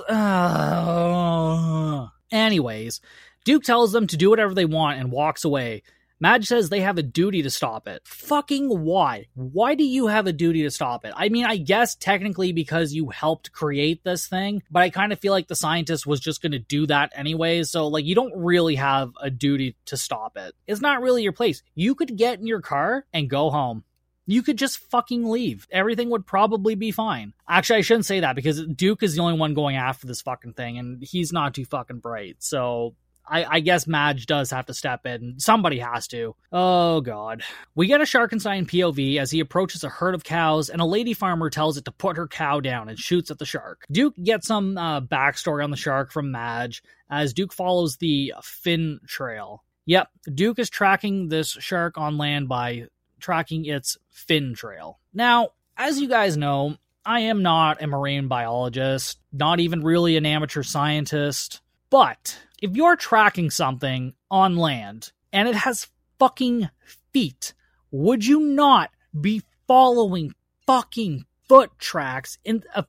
[0.09, 2.09] Uh...
[2.31, 3.01] Anyways,
[3.45, 5.83] Duke tells them to do whatever they want and walks away,
[6.21, 8.01] Madge says they have a duty to stop it.
[8.07, 9.27] Fucking why?
[9.35, 11.13] Why do you have a duty to stop it?
[11.17, 15.19] I mean, I guess technically because you helped create this thing, but I kind of
[15.19, 17.63] feel like the scientist was just going to do that anyway.
[17.65, 20.55] So, like, you don't really have a duty to stop it.
[20.67, 21.63] It's not really your place.
[21.75, 23.85] You could get in your car and go home.
[24.27, 25.67] you could just fucking leave.
[25.71, 27.35] Everything would probably be fine.
[27.49, 30.55] Actually, I shouldn't say that because Duke is the only one going after this fucking
[30.55, 32.37] thing, and he's not too fucking bright.
[32.39, 32.95] So
[33.27, 35.37] I, I, guess Madge does have to step in.
[35.39, 36.37] Somebody has to.
[36.53, 37.43] Oh, God.
[37.75, 41.15] We get a Sharkenstein POV as he approaches a herd of cows, and a lady
[41.15, 43.87] farmer tells it to put her cow down and shoots at the shark.
[43.91, 49.01] Duke gets some uh, backstory on the shark from Madge as Duke follows the fin
[49.07, 49.65] trail.
[49.87, 52.87] Yep, Duke is tracking this shark on land by
[53.21, 54.99] tracking its fin trail.
[55.13, 60.25] Now, as you guys know, I am not a marine biologist, not even really an
[60.25, 61.61] amateur scientist,
[61.91, 65.87] but if you're tracking something on land and it has
[66.19, 66.71] fucking
[67.13, 67.53] feet,
[67.91, 70.35] would you not be following
[70.67, 72.87] fucking foot tracks in a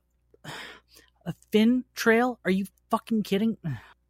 [1.26, 2.40] a fin trail?
[2.46, 3.58] Are you fucking kidding?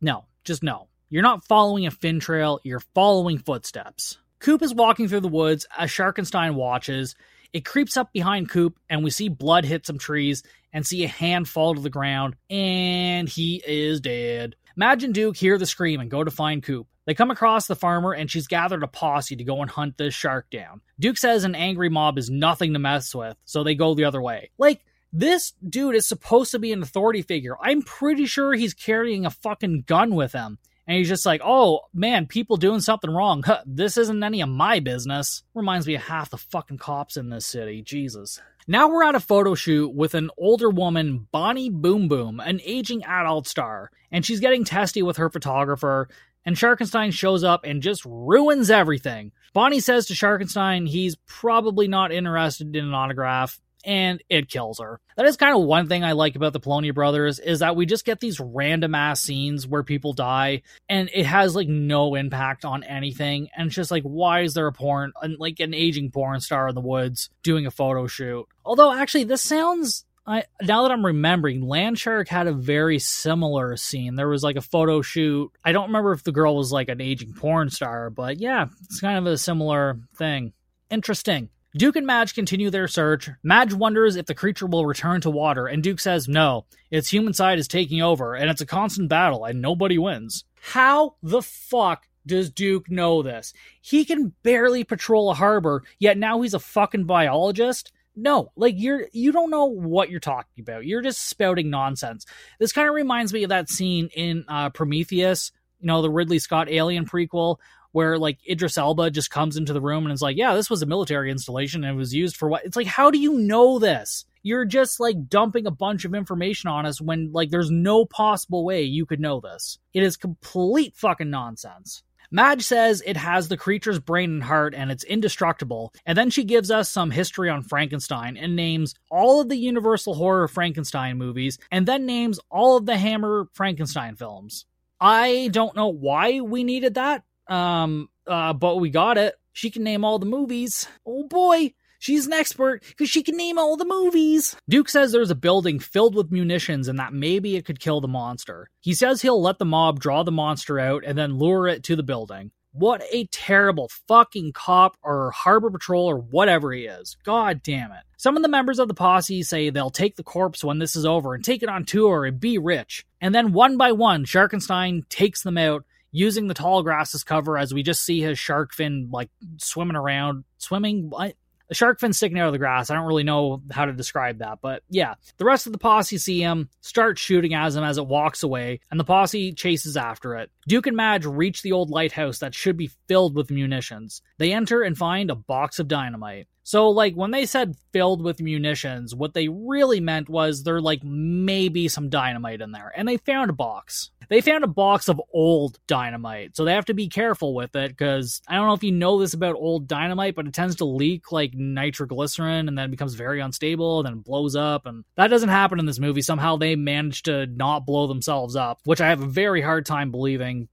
[0.02, 0.88] No, just no.
[1.10, 4.20] You're not following a fin trail, you're following footsteps.
[4.38, 7.16] Coop is walking through the woods as Sharkenstein watches.
[7.54, 11.08] It creeps up behind Coop, and we see blood hit some trees and see a
[11.08, 14.56] hand fall to the ground, and he is dead.
[14.76, 16.88] Madge and Duke hear the scream and go to find Coop.
[17.06, 20.14] They come across the farmer, and she's gathered a posse to go and hunt this
[20.14, 20.82] shark down.
[21.00, 24.22] Duke says an angry mob is nothing to mess with, so they go the other
[24.22, 24.50] way.
[24.58, 24.82] Like,
[25.14, 27.56] this dude is supposed to be an authority figure.
[27.62, 30.58] I'm pretty sure he's carrying a fucking gun with him.
[30.88, 33.42] And he's just like, oh man, people doing something wrong.
[33.44, 35.44] Huh, this isn't any of my business.
[35.54, 37.82] Reminds me of half the fucking cops in this city.
[37.82, 38.42] Jesus.
[38.68, 43.04] Now we're at a photo shoot with an older woman, Bonnie Boom Boom, an aging
[43.04, 46.10] adult star, and she's getting testy with her photographer.
[46.48, 49.34] And Sharkenstein shows up and just ruins everything.
[49.54, 55.00] Bonnie says to Sharkenstein he's probably not interested in an autograph, and it kills her.
[55.16, 57.86] That is kind of one thing I like about the Polonia brothers is that we
[57.86, 62.66] just get these random ass scenes where people die and it has like no impact
[62.66, 63.50] on anything.
[63.56, 66.76] And it's just like, why is there a porn, like an aging porn star in
[66.76, 68.46] the woods doing a photo shoot?
[68.66, 74.16] Although actually, this sounds I now that I'm remembering, Landshark had a very similar scene.
[74.16, 75.52] There was like a photo shoot.
[75.64, 79.00] I don't remember if the girl was like an aging porn star, but yeah, it's
[79.00, 80.54] kind of a similar thing.
[80.90, 81.50] Interesting.
[81.76, 83.30] Duke and Madge continue their search.
[83.44, 86.66] Madge wonders if the creature will return to water, and Duke says no.
[86.90, 90.46] Its human side is taking over, and it's a constant battle, and nobody wins.
[90.62, 93.54] How the fuck does Duke know this?
[93.82, 97.92] He can barely patrol a harbor, yet now he's a fucking biologist?
[98.16, 100.86] No, like you're you don't know what you're talking about.
[100.86, 102.26] You're just spouting nonsense.
[102.58, 106.40] This kind of reminds me of that scene in uh, Prometheus, you know, the Ridley
[106.40, 107.58] Scott Alien prequel
[107.96, 110.82] where like Idris Elba just comes into the room and is like, "Yeah, this was
[110.82, 113.80] a military installation and it was used for what?" It's like, how do you know
[113.80, 114.26] this?
[114.44, 118.66] You're just like dumping a bunch of information on us when like there's no possible
[118.66, 119.80] way you could know this.
[119.94, 122.04] It is complete fucking nonsense.
[122.32, 126.44] Madge says it has the creature's brain and heart and it's indestructible, and then she
[126.44, 131.58] gives us some history on Frankenstein and names all of the Universal Horror Frankenstein movies,
[131.72, 134.66] and then names all of the Hammer Frankenstein films.
[135.00, 139.36] I don't know why we needed that, um, uh, but we got it.
[139.54, 140.88] She can name all the movies.
[141.06, 144.56] Oh boy, she's an expert because she can name all the movies.
[144.68, 148.08] Duke says there's a building filled with munitions and that maybe it could kill the
[148.08, 148.70] monster.
[148.82, 151.96] He says he'll let the mob draw the monster out and then lure it to
[151.96, 152.52] the building.
[152.78, 157.16] What a terrible fucking cop or harbor patrol or whatever he is.
[157.24, 158.04] God damn it.
[158.18, 161.06] Some of the members of the posse say they'll take the corpse when this is
[161.06, 163.06] over and take it on tour and be rich.
[163.22, 167.58] And then one by one, Sharkenstein takes them out using the tall grass as cover
[167.58, 171.10] as we just see his shark fin like swimming around, swimming.
[171.10, 171.36] What?
[171.68, 172.90] A shark fin sticking out of the grass.
[172.90, 175.16] I don't really know how to describe that, but yeah.
[175.38, 178.82] The rest of the posse see him, start shooting at him as it walks away,
[178.92, 180.52] and the posse chases after it.
[180.68, 184.22] Duke and Madge reach the old lighthouse that should be filled with munitions.
[184.38, 186.48] They enter and find a box of dynamite.
[186.62, 191.04] So, like, when they said filled with munitions, what they really meant was there, like,
[191.04, 192.92] maybe some dynamite in there.
[192.96, 194.10] And they found a box.
[194.30, 196.56] They found a box of old dynamite.
[196.56, 199.20] So they have to be careful with it because I don't know if you know
[199.20, 203.42] this about old dynamite, but it tends to leak like nitroglycerin and then becomes very
[203.42, 204.86] unstable, and then blows up.
[204.86, 206.22] And that doesn't happen in this movie.
[206.22, 210.12] Somehow they manage to not blow themselves up, which I have a very hard time
[210.12, 210.70] believing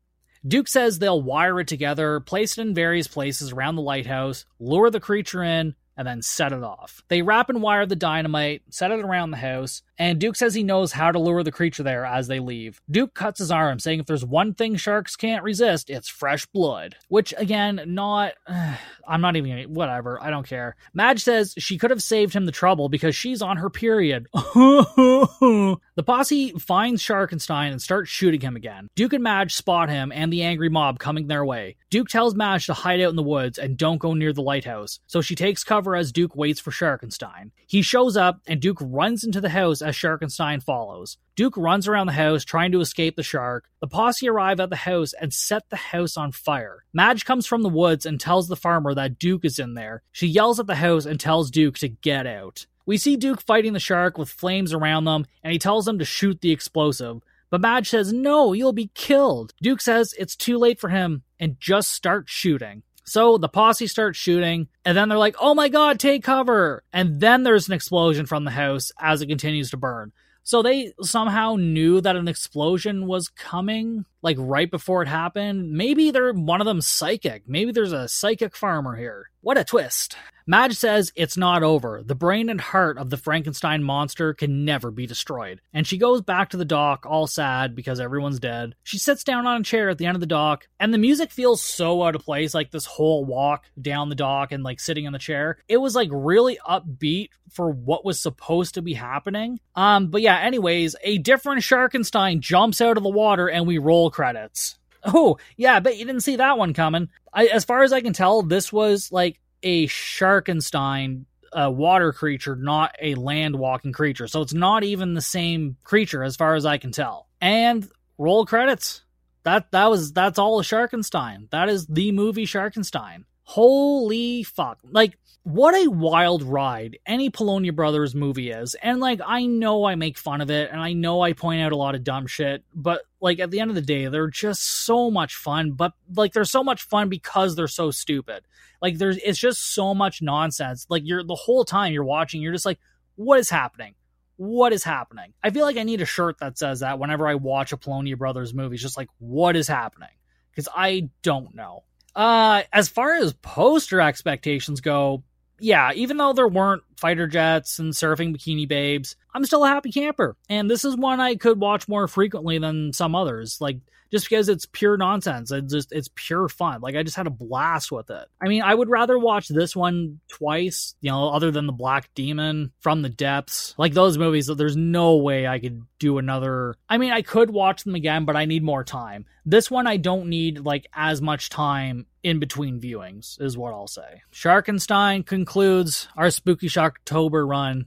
[0.47, 4.90] Duke says they'll wire it together, place it in various places around the lighthouse, lure
[4.90, 7.03] the creature in, and then set it off.
[7.09, 10.65] They wrap and wire the dynamite, set it around the house, and Duke says he
[10.65, 12.83] knows how to lure the creature there as they leave.
[12.90, 16.96] Duke cuts his arm, saying if there's one thing sharks can't resist, it's fresh blood.
[17.07, 18.33] Which, again, not.
[18.44, 18.75] Uh,
[19.07, 19.69] I'm not even gonna.
[19.69, 20.77] Whatever, I don't care.
[20.92, 24.27] Madge says she could have saved him the trouble because she's on her period.
[24.33, 28.88] the posse finds Sharkenstein and starts shooting him again.
[28.94, 31.77] Duke and Madge spot him and the angry mob coming their way.
[31.90, 35.00] Duke tells Madge to hide out in the woods and don't go near the lighthouse,
[35.07, 37.50] so she takes cover as Duke waits for Sharkenstein.
[37.67, 41.19] He shows up, and Duke runs into the house as Sharkenstein follows.
[41.37, 43.69] Duke runs around the house trying to escape the shark.
[43.81, 46.85] The posse arrive at the house and set the house on fire.
[46.93, 50.03] Madge comes from the woods and tells the farmer that Duke is in there.
[50.13, 52.67] She yells at the house and tells Duke to get out.
[52.85, 56.05] We see Duke fighting the shark with flames around them, and he tells them to
[56.05, 57.23] shoot the explosive.
[57.51, 59.53] But Madge says, No, you'll be killed.
[59.61, 62.83] Duke says it's too late for him and just start shooting.
[63.05, 66.85] So the posse starts shooting, and then they're like, oh my god, take cover!
[66.92, 70.13] And then there's an explosion from the house as it continues to burn.
[70.44, 75.71] So they somehow knew that an explosion was coming, like right before it happened.
[75.73, 77.44] Maybe they're one of them psychic.
[77.46, 79.31] Maybe there's a psychic farmer here.
[79.45, 80.17] What a twist.
[80.47, 82.01] Madge says it's not over.
[82.05, 85.61] The brain and heart of the Frankenstein monster can never be destroyed.
[85.73, 88.77] And she goes back to the dock, all sad because everyone's dead.
[88.85, 91.33] She sits down on a chair at the end of the dock, and the music
[91.33, 95.07] feels so out of place, like this whole walk down the dock and like sitting
[95.07, 95.59] in the chair.
[95.67, 99.59] It was like really upbeat for what was supposed to be happening.
[99.75, 104.09] Um, but yeah, anyways, a different Sharkenstein jumps out of the water and we roll
[104.09, 104.79] credits.
[105.05, 107.09] Oh, yeah, I bet you didn't see that one coming.
[107.33, 112.57] I, as far as I can tell, this was like a Sharkenstein a water creature,
[112.57, 114.27] not a land walking creature.
[114.27, 117.29] So it's not even the same creature as far as I can tell.
[117.40, 117.88] And
[118.19, 119.03] roll credits.
[119.44, 121.50] That that was that's all a Sharkenstein.
[121.50, 123.25] That is the movie Sharkenstein.
[123.42, 124.79] Holy fuck.
[124.85, 128.77] Like what a wild ride any Polonia Brothers movie is.
[128.77, 131.73] And like I know I make fun of it and I know I point out
[131.73, 134.63] a lot of dumb shit, but like at the end of the day they're just
[134.63, 138.45] so much fun, but like they're so much fun because they're so stupid.
[138.81, 140.87] Like there's it's just so much nonsense.
[140.88, 142.79] Like you're the whole time you're watching you're just like
[143.17, 143.95] what is happening?
[144.37, 145.35] What is happening?
[145.43, 148.17] I feel like I need a shirt that says that whenever I watch a Polonia
[148.17, 148.75] Brothers movie.
[148.75, 150.09] It's just like what is happening?
[150.55, 151.83] Cuz I don't know.
[152.15, 155.25] Uh, as far as poster expectations go,
[155.63, 159.92] yeah, even though there weren't fighter jets and surfing bikini babes, I'm still a happy
[159.92, 160.37] camper.
[160.48, 163.60] And this is one I could watch more frequently than some others.
[163.60, 163.79] Like
[164.13, 165.50] just because it's pure nonsense.
[165.50, 166.83] It's just it's pure fun.
[166.83, 168.27] Like I just had a blast with it.
[168.40, 172.13] I mean, I would rather watch this one twice, you know, other than the Black
[172.15, 173.75] Demon from the depths.
[173.79, 176.75] Like those movies, there's no way I could do another.
[176.90, 179.25] I mean, I could watch them again, but I need more time.
[179.46, 183.87] This one I don't need like as much time in between viewings is what I'll
[183.87, 184.23] say.
[184.33, 187.87] Sharkenstein concludes our Spooky Sharktober run.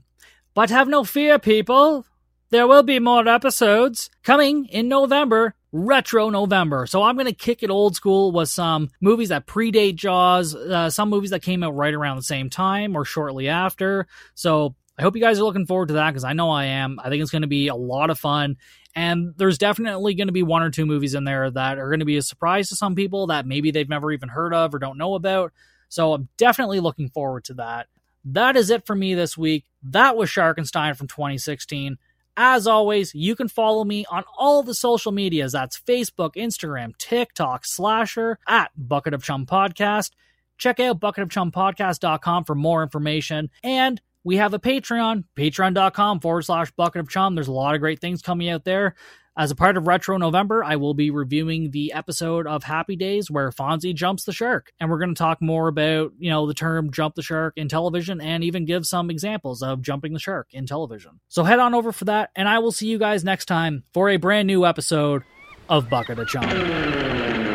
[0.54, 2.06] But have no fear, people.
[2.50, 6.86] There will be more episodes coming in November retro November.
[6.86, 10.90] So I'm going to kick it old school with some movies that predate Jaws, uh,
[10.90, 14.06] some movies that came out right around the same time or shortly after.
[14.34, 16.98] So I hope you guys are looking forward to that because I know I am.
[17.02, 18.56] I think it's going to be a lot of fun.
[18.94, 22.00] And there's definitely going to be one or two movies in there that are going
[22.00, 24.78] to be a surprise to some people that maybe they've never even heard of or
[24.78, 25.52] don't know about.
[25.90, 27.88] So I'm definitely looking forward to that.
[28.24, 29.66] That is it for me this week.
[29.82, 31.98] That was Sharkenstein from 2016.
[32.38, 35.52] As always, you can follow me on all the social medias.
[35.52, 40.10] That's Facebook, Instagram, TikTok, Slasher, at Bucket of Chum Podcast.
[40.58, 43.50] Check out bucketofchumpodcast.com for more information.
[43.62, 47.36] And we have a Patreon, patreon.com forward slash bucket of chum.
[47.36, 48.96] There's a lot of great things coming out there.
[49.38, 53.30] As a part of Retro November, I will be reviewing the episode of Happy Days
[53.30, 54.72] where Fonzie jumps the shark.
[54.80, 57.68] And we're going to talk more about, you know, the term jump the shark in
[57.68, 61.20] television and even give some examples of jumping the shark in television.
[61.28, 64.08] So head on over for that, and I will see you guys next time for
[64.08, 65.22] a brand new episode
[65.68, 67.45] of Bucket of Chum.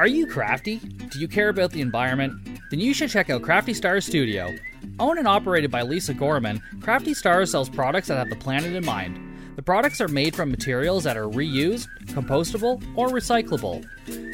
[0.00, 0.78] Are you crafty?
[0.78, 2.58] Do you care about the environment?
[2.70, 4.50] Then you should check out Crafty Stars Studio.
[4.98, 8.82] Owned and operated by Lisa Gorman, Crafty Stars sells products that have the planet in
[8.82, 9.20] mind.
[9.56, 13.84] The products are made from materials that are reused, compostable, or recyclable.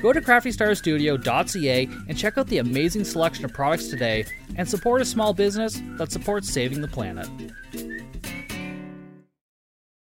[0.01, 5.05] Go to craftystarstudio.ca and check out the amazing selection of products today and support a
[5.05, 7.29] small business that supports saving the planet.